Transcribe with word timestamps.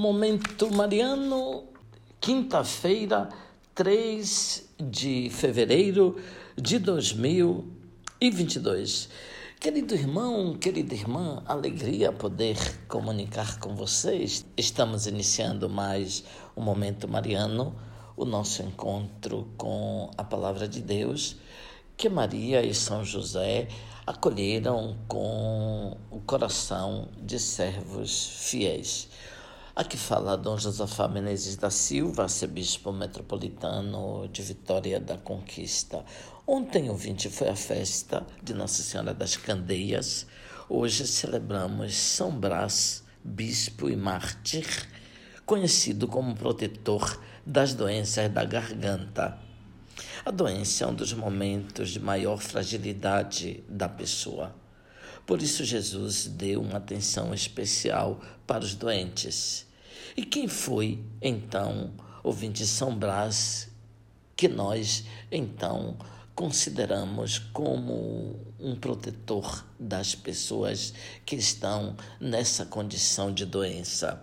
Momento 0.00 0.72
Mariano, 0.72 1.64
quinta-feira, 2.20 3.28
3 3.74 4.68
de 4.78 5.28
fevereiro 5.28 6.16
de 6.56 6.78
2022. 6.78 9.08
Querido 9.58 9.96
irmão, 9.96 10.54
querida 10.54 10.94
irmã, 10.94 11.42
alegria 11.44 12.12
poder 12.12 12.56
comunicar 12.86 13.58
com 13.58 13.74
vocês. 13.74 14.46
Estamos 14.56 15.08
iniciando 15.08 15.68
mais 15.68 16.22
um 16.56 16.62
Momento 16.62 17.08
Mariano, 17.08 17.74
o 18.16 18.24
nosso 18.24 18.62
encontro 18.62 19.48
com 19.56 20.12
a 20.16 20.22
Palavra 20.22 20.68
de 20.68 20.80
Deus, 20.80 21.34
que 21.96 22.08
Maria 22.08 22.64
e 22.64 22.72
São 22.72 23.04
José 23.04 23.66
acolheram 24.06 24.96
com 25.08 25.96
o 26.08 26.20
coração 26.20 27.08
de 27.20 27.40
servos 27.40 28.46
fiéis. 28.48 29.08
Aqui 29.78 29.96
fala 29.96 30.36
Dom 30.36 30.58
Josafá 30.58 31.06
Menezes 31.06 31.54
da 31.54 31.70
Silva, 31.70 32.24
arcebispo 32.24 32.90
metropolitano 32.90 34.26
de 34.26 34.42
Vitória 34.42 34.98
da 34.98 35.16
Conquista. 35.16 36.04
Ontem, 36.44 36.90
o 36.90 36.96
20, 36.96 37.30
foi 37.30 37.48
a 37.48 37.54
festa 37.54 38.26
de 38.42 38.54
Nossa 38.54 38.82
Senhora 38.82 39.14
das 39.14 39.36
Candeias. 39.36 40.26
Hoje 40.68 41.06
celebramos 41.06 41.94
São 41.94 42.32
Brás, 42.32 43.04
bispo 43.22 43.88
e 43.88 43.94
mártir, 43.94 44.66
conhecido 45.46 46.08
como 46.08 46.34
protetor 46.34 47.16
das 47.46 47.72
doenças 47.72 48.28
da 48.32 48.44
garganta. 48.44 49.38
A 50.24 50.32
doença 50.32 50.82
é 50.82 50.88
um 50.88 50.94
dos 50.94 51.12
momentos 51.12 51.90
de 51.90 52.00
maior 52.00 52.38
fragilidade 52.38 53.62
da 53.68 53.88
pessoa. 53.88 54.52
Por 55.24 55.40
isso, 55.40 55.64
Jesus 55.64 56.26
deu 56.26 56.62
uma 56.62 56.78
atenção 56.78 57.32
especial 57.32 58.20
para 58.44 58.64
os 58.64 58.74
doentes 58.74 59.67
e 60.16 60.24
quem 60.24 60.48
foi, 60.48 61.02
então, 61.20 61.92
ouvinte 62.22 62.66
São 62.66 62.96
Brás, 62.96 63.70
que 64.36 64.48
nós, 64.48 65.04
então, 65.30 65.96
consideramos 66.34 67.38
como 67.38 68.36
um 68.60 68.76
protetor 68.76 69.66
das 69.78 70.14
pessoas 70.14 70.94
que 71.26 71.34
estão 71.36 71.96
nessa 72.20 72.64
condição 72.64 73.32
de 73.32 73.44
doença? 73.44 74.22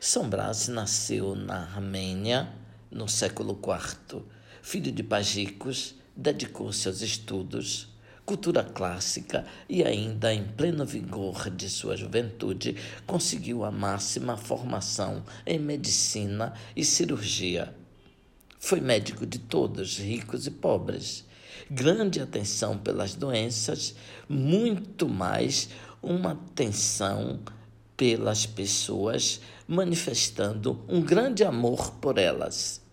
São 0.00 0.28
Brás 0.28 0.68
nasceu 0.68 1.34
na 1.34 1.62
Armênia 1.62 2.52
no 2.90 3.08
século 3.08 3.58
IV. 3.58 4.22
Filho 4.60 4.92
de 4.92 5.02
pagicos, 5.02 5.94
dedicou-se 6.14 6.86
aos 6.86 7.00
estudos 7.00 7.93
cultura 8.24 8.64
clássica 8.64 9.44
e 9.68 9.84
ainda 9.84 10.32
em 10.32 10.44
pleno 10.44 10.84
vigor 10.84 11.50
de 11.50 11.68
sua 11.68 11.96
juventude, 11.96 12.76
conseguiu 13.06 13.64
a 13.64 13.70
máxima 13.70 14.36
formação 14.36 15.22
em 15.46 15.58
medicina 15.58 16.54
e 16.74 16.84
cirurgia. 16.84 17.74
Foi 18.58 18.80
médico 18.80 19.26
de 19.26 19.38
todos, 19.38 19.98
ricos 19.98 20.46
e 20.46 20.50
pobres. 20.50 21.24
Grande 21.70 22.20
atenção 22.20 22.78
pelas 22.78 23.14
doenças, 23.14 23.94
muito 24.28 25.08
mais 25.08 25.68
uma 26.02 26.32
atenção 26.32 27.40
pelas 27.96 28.46
pessoas, 28.46 29.40
manifestando 29.68 30.82
um 30.88 31.00
grande 31.00 31.44
amor 31.44 31.92
por 31.92 32.18
elas. 32.18 32.83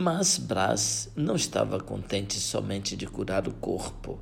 Mas 0.00 0.38
Brás 0.38 1.10
não 1.16 1.34
estava 1.34 1.80
contente 1.80 2.38
somente 2.38 2.94
de 2.94 3.04
curar 3.04 3.48
o 3.48 3.52
corpo. 3.52 4.20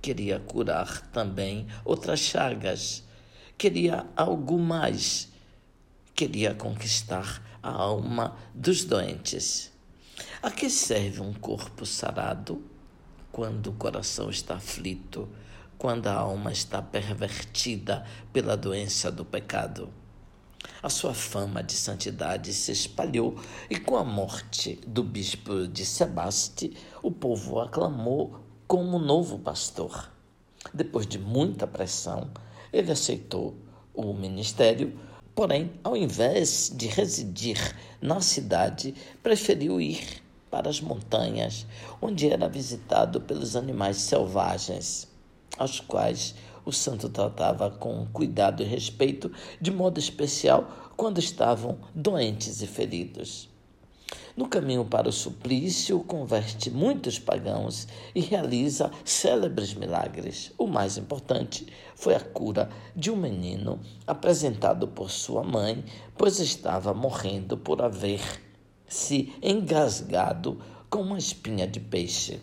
Queria 0.00 0.38
curar 0.38 1.00
também 1.08 1.66
outras 1.84 2.20
chagas. 2.20 3.02
Queria 3.58 4.06
algo 4.16 4.56
mais. 4.56 5.28
Queria 6.14 6.54
conquistar 6.54 7.42
a 7.60 7.72
alma 7.72 8.36
dos 8.54 8.84
doentes. 8.84 9.72
A 10.40 10.48
que 10.48 10.70
serve 10.70 11.20
um 11.20 11.34
corpo 11.34 11.84
sarado 11.84 12.64
quando 13.32 13.70
o 13.70 13.72
coração 13.72 14.30
está 14.30 14.54
aflito, 14.54 15.28
quando 15.76 16.06
a 16.06 16.14
alma 16.14 16.52
está 16.52 16.80
pervertida 16.80 18.06
pela 18.32 18.56
doença 18.56 19.10
do 19.10 19.24
pecado? 19.24 19.92
A 20.82 20.88
sua 20.88 21.14
fama 21.14 21.62
de 21.62 21.72
santidade 21.72 22.52
se 22.52 22.72
espalhou 22.72 23.36
e 23.70 23.78
com 23.78 23.96
a 23.96 24.04
morte 24.04 24.80
do 24.86 25.02
bispo 25.02 25.66
de 25.66 25.84
Sebaste, 25.84 26.76
o 27.02 27.10
povo 27.10 27.54
o 27.54 27.60
aclamou 27.60 28.40
como 28.66 28.98
novo 28.98 29.38
pastor. 29.38 30.10
Depois 30.72 31.06
de 31.06 31.18
muita 31.18 31.66
pressão, 31.66 32.30
ele 32.72 32.92
aceitou 32.92 33.56
o 33.94 34.12
ministério, 34.12 34.98
porém, 35.34 35.72
ao 35.82 35.96
invés 35.96 36.72
de 36.74 36.86
residir 36.86 37.76
na 38.00 38.20
cidade, 38.20 38.94
preferiu 39.22 39.80
ir 39.80 40.22
para 40.50 40.68
as 40.68 40.80
montanhas, 40.80 41.66
onde 42.00 42.28
era 42.28 42.48
visitado 42.48 43.20
pelos 43.20 43.56
animais 43.56 43.98
selvagens, 43.98 45.08
aos 45.58 45.80
quais 45.80 46.34
o 46.66 46.72
santo 46.72 47.08
tratava 47.08 47.70
com 47.70 48.04
cuidado 48.12 48.60
e 48.60 48.66
respeito, 48.66 49.30
de 49.60 49.70
modo 49.70 50.00
especial 50.00 50.90
quando 50.96 51.20
estavam 51.20 51.78
doentes 51.94 52.60
e 52.60 52.66
feridos. 52.66 53.48
No 54.36 54.48
caminho 54.48 54.84
para 54.84 55.08
o 55.08 55.12
suplício, 55.12 56.00
converte 56.00 56.70
muitos 56.70 57.18
pagãos 57.18 57.86
e 58.14 58.20
realiza 58.20 58.90
célebres 59.04 59.74
milagres. 59.74 60.52
O 60.58 60.66
mais 60.66 60.98
importante 60.98 61.66
foi 61.94 62.14
a 62.14 62.20
cura 62.20 62.68
de 62.94 63.10
um 63.10 63.16
menino 63.16 63.80
apresentado 64.06 64.88
por 64.88 65.10
sua 65.10 65.42
mãe, 65.42 65.84
pois 66.18 66.40
estava 66.40 66.92
morrendo 66.92 67.56
por 67.56 67.80
haver 67.80 68.20
se 68.86 69.32
engasgado 69.40 70.60
com 70.90 71.00
uma 71.00 71.18
espinha 71.18 71.66
de 71.66 71.80
peixe 71.80 72.40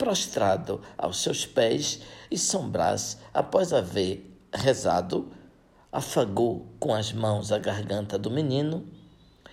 prostrado 0.00 0.80
aos 0.96 1.22
seus 1.22 1.44
pés, 1.44 2.00
e 2.30 2.38
São 2.38 2.70
Brás, 2.70 3.18
após 3.34 3.70
haver 3.70 4.34
rezado, 4.50 5.30
afagou 5.92 6.66
com 6.80 6.94
as 6.94 7.12
mãos 7.12 7.52
a 7.52 7.58
garganta 7.58 8.18
do 8.18 8.30
menino 8.30 8.86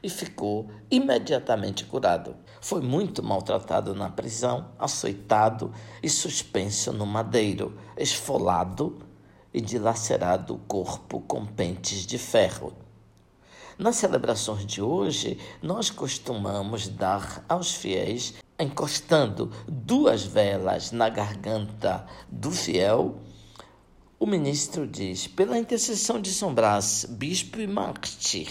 e 0.02 0.10
ficou 0.10 0.72
imediatamente 0.90 1.84
curado. 1.84 2.34
Foi 2.62 2.80
muito 2.80 3.22
maltratado 3.22 3.94
na 3.94 4.10
prisão, 4.10 4.70
açoitado 4.80 5.74
e 6.02 6.10
suspenso 6.10 6.94
no 6.94 7.06
madeiro, 7.06 7.78
esfolado 7.98 9.00
e 9.54 9.60
dilacerado 9.60 10.56
o 10.56 10.60
corpo 10.60 11.20
com 11.20 11.46
pentes 11.46 12.06
de 12.06 12.18
ferro. 12.18 12.72
Nas 13.78 13.98
celebrações 13.98 14.66
de 14.66 14.82
hoje, 14.82 15.38
nós 15.62 15.90
costumamos 15.90 16.88
dar 16.88 17.44
aos 17.50 17.74
fiéis 17.74 18.36
encostando 18.60 19.52
duas 19.68 20.24
velas 20.24 20.92
na 20.92 21.10
garganta 21.10 22.06
do 22.30 22.52
fiel, 22.52 23.20
o 24.20 24.26
ministro 24.26 24.88
diz: 24.88 25.28
pela 25.28 25.58
intercessão 25.58 26.20
de 26.20 26.32
São 26.34 26.54
Brás, 26.54 27.06
bispo 27.08 27.60
e 27.60 27.68
mártir, 27.68 28.50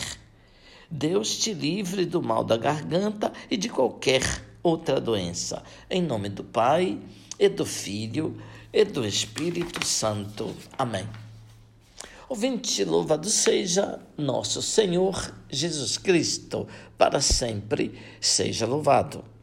Deus 0.90 1.36
te 1.36 1.52
livre 1.52 2.06
do 2.06 2.22
mal 2.22 2.44
da 2.44 2.56
garganta 2.56 3.32
e 3.50 3.56
de 3.56 3.68
qualquer 3.68 4.22
outra 4.62 5.00
doença. 5.00 5.62
Em 5.90 6.00
nome 6.00 6.28
do 6.28 6.44
Pai, 6.44 7.00
e 7.38 7.48
do 7.48 7.66
Filho, 7.66 8.40
e 8.72 8.84
do 8.84 9.06
Espírito 9.06 9.84
Santo. 9.84 10.54
Amém. 10.78 11.06
Ouvinte, 12.28 12.84
louvado 12.84 13.28
seja 13.28 14.00
nosso 14.16 14.60
Senhor 14.60 15.32
Jesus 15.48 15.96
Cristo, 15.96 16.66
para 16.98 17.20
sempre 17.20 17.98
seja 18.20 18.66
louvado. 18.66 19.35